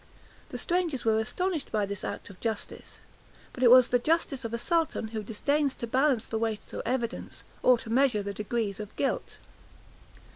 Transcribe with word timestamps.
The 0.49 0.57
strangers 0.57 1.05
were 1.05 1.19
astonished 1.19 1.71
by 1.71 1.85
this 1.85 2.03
act 2.03 2.31
of 2.31 2.39
justice; 2.39 2.99
but 3.53 3.61
it 3.61 3.69
was 3.69 3.89
the 3.89 3.99
justice 3.99 4.43
of 4.43 4.51
a 4.51 4.57
sultan 4.57 5.09
who 5.09 5.21
disdains 5.21 5.75
to 5.75 5.85
balance 5.85 6.25
the 6.25 6.39
weight 6.39 6.73
of 6.73 6.81
evidence, 6.87 7.43
or 7.61 7.77
to 7.77 7.91
measure 7.93 8.23
the 8.23 8.33
degrees 8.33 8.79
of 8.79 8.95
guilt. 8.95 9.37